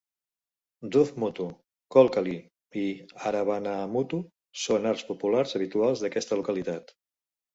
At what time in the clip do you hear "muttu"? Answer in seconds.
1.23-1.43